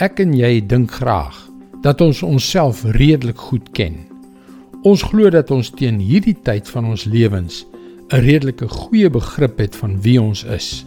Ek 0.00 0.16
en 0.22 0.30
jy 0.32 0.62
dink 0.64 0.94
graag 0.96 1.36
dat 1.84 2.00
ons 2.00 2.22
onsself 2.24 2.78
redelik 2.96 3.42
goed 3.50 3.66
ken. 3.76 3.98
Ons 4.88 5.02
glo 5.04 5.28
dat 5.28 5.52
ons 5.52 5.68
teen 5.76 5.98
hierdie 6.00 6.38
tyd 6.40 6.70
van 6.72 6.88
ons 6.88 7.04
lewens 7.04 7.66
'n 8.08 8.22
redelike 8.24 8.68
goeie 8.68 9.10
begrip 9.12 9.60
het 9.60 9.76
van 9.76 10.00
wie 10.00 10.16
ons 10.16 10.44
is, 10.44 10.86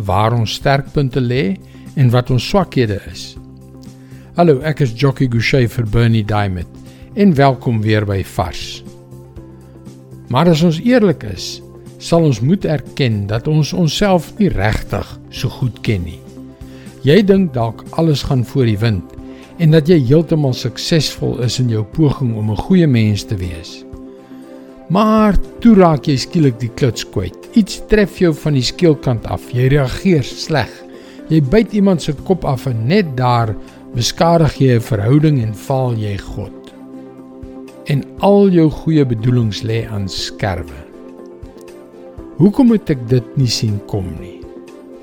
waar 0.00 0.32
ons 0.32 0.56
sterkpunte 0.56 1.20
lê 1.20 1.58
en 1.96 2.08
wat 2.10 2.30
ons 2.30 2.48
swakhede 2.48 3.00
is. 3.12 3.36
Hallo, 4.36 4.60
ek 4.60 4.80
is 4.80 4.96
Jockey 4.96 5.28
Gouchee 5.28 5.68
vir 5.68 5.84
Bernie 5.84 6.24
Diamond 6.24 6.72
en 7.14 7.34
welkom 7.34 7.82
weer 7.82 8.06
by 8.06 8.24
Vars. 8.24 8.82
Maar 10.28 10.48
as 10.48 10.62
ons 10.62 10.80
eerlik 10.80 11.22
is, 11.22 11.60
sal 11.98 12.24
ons 12.24 12.40
moet 12.40 12.64
erken 12.64 13.26
dat 13.26 13.46
ons 13.46 13.72
onsself 13.72 14.32
nie 14.38 14.48
regtig 14.48 15.20
so 15.28 15.48
goed 15.48 15.80
ken 15.82 16.04
nie. 16.04 16.23
Jy 17.04 17.18
dink 17.28 17.52
dalk 17.52 17.82
alles 18.00 18.22
gaan 18.24 18.46
voor 18.48 18.64
die 18.64 18.78
wind 18.80 19.10
en 19.60 19.74
dat 19.74 19.88
jy 19.90 19.98
heeltemal 20.08 20.54
suksesvol 20.56 21.36
is 21.44 21.58
in 21.60 21.68
jou 21.68 21.82
poging 21.84 22.32
om 22.36 22.50
'n 22.50 22.56
goeie 22.56 22.86
mens 22.86 23.24
te 23.24 23.36
wees. 23.36 23.84
Maar 24.88 25.36
toe 25.60 25.74
raak 25.74 26.06
jy 26.06 26.16
skielik 26.16 26.58
die 26.60 26.70
kluts 26.76 27.04
kwyt. 27.04 27.36
Iets 27.52 27.82
tref 27.88 28.18
jou 28.18 28.32
van 28.34 28.52
die 28.52 28.62
skielkant 28.62 29.26
af. 29.26 29.52
Jy 29.52 29.68
reageer 29.68 30.22
sleg. 30.22 30.70
Jy 31.28 31.40
byt 31.42 31.72
iemand 31.72 32.02
se 32.02 32.12
kop 32.12 32.44
af 32.44 32.66
en 32.66 32.86
net 32.86 33.16
daar 33.16 33.54
beskadig 33.94 34.58
jy 34.58 34.76
'n 34.76 34.80
verhouding 34.80 35.42
en 35.42 35.54
val 35.54 35.94
jy 35.94 36.16
God. 36.18 36.72
En 37.86 38.04
al 38.18 38.48
jou 38.48 38.70
goeie 38.70 39.04
bedoelings 39.04 39.62
lê 39.62 39.86
aan 39.86 40.08
skerwe. 40.08 40.80
Hoekom 42.36 42.72
het 42.72 42.90
ek 42.90 43.08
dit 43.08 43.36
nie 43.36 43.50
sien 43.50 43.80
kom 43.86 44.04
nie? 44.20 44.33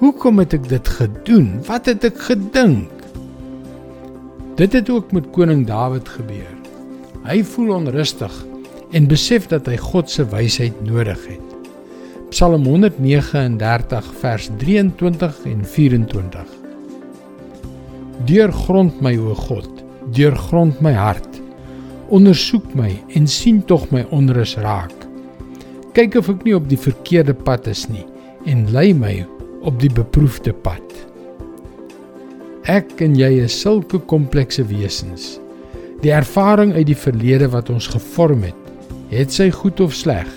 Hoekom 0.01 0.39
het 0.41 0.55
ek 0.57 0.63
dit 0.65 0.87
gedoen? 0.97 1.59
Wat 1.67 1.85
het 1.85 2.01
ek 2.07 2.17
gedink? 2.25 2.89
Dit 4.57 4.73
het 4.73 4.87
ook 4.89 5.11
met 5.13 5.27
koning 5.29 5.59
Dawid 5.67 6.07
gebeur. 6.09 6.55
Hy 7.21 7.43
voel 7.45 7.75
onrustig 7.75 8.33
en 8.97 9.05
besef 9.11 9.45
dat 9.51 9.67
hy 9.69 9.75
God 9.77 10.09
se 10.09 10.23
wysheid 10.31 10.79
nodig 10.87 11.21
het. 11.29 11.51
Psalm 12.31 12.65
139 12.65 14.07
vers 14.23 14.47
23 14.63 15.37
en 15.51 15.61
24. 15.75 16.55
Deurgrond 18.25 19.03
my 19.05 19.11
o 19.21 19.35
God, 19.37 19.69
deurgrond 20.17 20.81
my 20.81 20.95
hart. 20.97 21.37
Ondersoek 22.09 22.73
my 22.73 22.89
en 23.13 23.29
sien 23.29 23.61
tog 23.69 23.85
my 23.93 24.01
onrus 24.09 24.55
raak. 24.65 24.97
Kyk 25.93 26.17
of 26.23 26.33
ek 26.33 26.41
nie 26.49 26.57
op 26.57 26.65
die 26.73 26.81
verkeerde 26.89 27.37
pad 27.37 27.69
is 27.69 27.85
nie 27.93 28.07
en 28.49 28.65
lei 28.73 28.95
my 28.97 29.19
op 29.61 29.79
die 29.81 29.91
beproefde 29.93 30.53
pad. 30.53 30.83
Ek 32.69 32.99
en 33.01 33.15
jy 33.17 33.29
is 33.45 33.57
sulke 33.61 33.99
komplekse 34.09 34.63
wesens. 34.69 35.37
Die 36.01 36.13
ervaring 36.13 36.73
uit 36.73 36.87
die 36.89 36.97
verlede 36.97 37.49
wat 37.53 37.69
ons 37.73 37.89
gevorm 37.89 38.45
het, 38.45 38.57
het 39.11 39.33
sy 39.33 39.49
goed 39.53 39.81
of 39.83 39.93
sleg, 39.97 40.29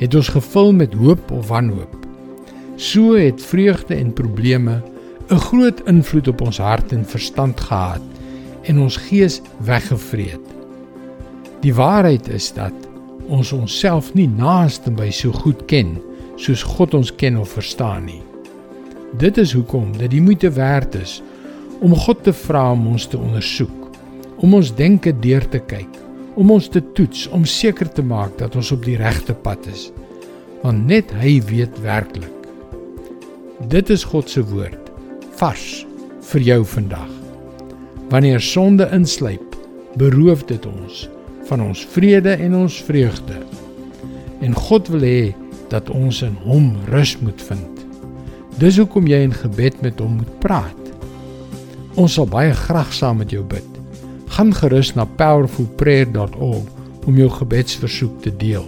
het 0.00 0.14
ons 0.16 0.30
gevul 0.32 0.72
met 0.76 0.94
hoop 0.96 1.32
of 1.32 1.48
wanhoop. 1.48 1.96
So 2.76 3.14
het 3.18 3.42
vreugde 3.42 3.94
en 3.94 4.12
probleme 4.12 4.82
'n 5.30 5.40
groot 5.40 5.80
invloed 5.88 6.28
op 6.28 6.40
ons 6.40 6.58
hart 6.58 6.92
en 6.92 7.04
verstand 7.04 7.60
gehad 7.60 8.02
en 8.62 8.78
ons 8.78 8.96
gees 8.96 9.40
weggevreet. 9.64 10.44
Die 11.60 11.74
waarheid 11.74 12.28
is 12.28 12.52
dat 12.52 12.74
ons 13.28 13.52
onsself 13.52 14.14
nie 14.14 14.28
naaste 14.28 14.90
by 14.90 15.10
so 15.10 15.32
goed 15.32 15.64
ken 15.64 15.96
soos 16.36 16.62
God 16.62 16.94
ons 16.94 17.14
ken 17.14 17.38
of 17.38 17.48
verstaan 17.48 18.04
nie. 18.04 18.33
Dit 19.18 19.36
is 19.38 19.52
hoekom 19.54 19.92
dit 19.94 20.10
die 20.10 20.22
moeite 20.22 20.50
werd 20.50 20.94
is 20.98 21.20
om 21.84 21.94
God 21.94 22.24
te 22.26 22.32
vra 22.34 22.70
om 22.72 22.86
ons 22.94 23.06
te 23.06 23.18
ondersoek, 23.18 23.90
om 24.42 24.54
ons 24.58 24.72
denke 24.74 25.12
deur 25.22 25.44
te 25.52 25.60
kyk, 25.62 26.00
om 26.34 26.50
ons 26.50 26.66
te 26.68 26.82
toets 26.96 27.28
om 27.34 27.44
seker 27.46 27.90
te 27.94 28.02
maak 28.02 28.34
dat 28.40 28.56
ons 28.58 28.72
op 28.74 28.82
die 28.86 28.96
regte 28.98 29.34
pad 29.34 29.66
is. 29.70 29.90
Want 30.64 30.86
net 30.90 31.12
hy 31.20 31.36
weet 31.46 31.78
werklik. 31.84 32.48
Dit 33.70 33.92
is 33.94 34.06
God 34.08 34.30
se 34.30 34.42
woord 34.50 34.90
vars 35.38 35.84
vir 36.32 36.46
jou 36.48 36.60
vandag. 36.74 37.10
Wanneer 38.10 38.42
sonde 38.42 38.88
insluip, 38.94 39.54
beroof 40.00 40.42
dit 40.50 40.66
ons 40.66 41.04
van 41.50 41.62
ons 41.62 41.84
vrede 41.94 42.34
en 42.34 42.58
ons 42.64 42.80
vreugde. 42.88 43.38
En 44.42 44.58
God 44.66 44.90
wil 44.90 45.06
hê 45.06 45.22
dat 45.70 45.90
ons 45.90 46.22
in 46.26 46.34
hom 46.46 46.72
rus 46.90 47.14
moet 47.22 47.46
vind. 47.50 47.73
Dis 48.58 48.78
hoekom 48.78 49.08
jy 49.10 49.18
in 49.26 49.34
gebed 49.34 49.80
met 49.82 49.98
hom 49.98 50.20
moet 50.20 50.38
praat. 50.42 50.90
Ons 51.98 52.14
sal 52.18 52.28
baie 52.30 52.54
graag 52.54 52.92
saam 52.94 53.18
met 53.22 53.34
jou 53.34 53.42
bid. 53.42 53.66
Gaan 54.34 54.54
gerus 54.54 54.94
na 54.94 55.06
powerfulprayer.org 55.18 56.70
om 57.04 57.18
jou 57.18 57.28
gebedsversoek 57.30 58.22
te 58.22 58.32
deel. 58.38 58.64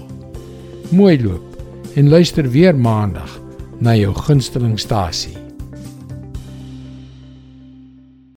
Mooi 0.91 1.17
loop 1.23 1.97
en 1.97 2.11
luister 2.13 2.51
weer 2.51 2.77
maandag 2.77 3.39
na 3.79 3.95
jou 3.97 4.13
gunstelingstasie. 4.15 5.46